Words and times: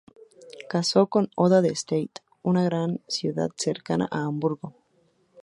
Casó 0.67 1.05
con 1.05 1.29
Oda 1.35 1.61
de 1.61 1.69
Stade, 1.75 2.09
una 2.41 2.67
ciudad 3.07 3.51
cercana 3.55 4.07
a 4.09 4.23
Hamburgo. 4.23 4.73